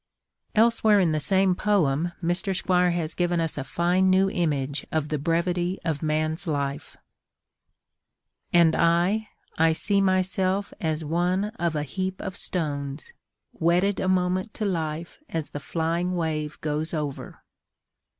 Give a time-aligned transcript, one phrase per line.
[0.55, 2.55] Elsewhere in the same poem Mr.
[2.55, 6.97] Squire has given us a fine new image of the brevity of man's life:
[8.51, 9.29] And I,
[9.59, 13.13] I see myself as one of a heap of stones,
[13.53, 17.43] Wetted a moment to life as the flying wave goes over.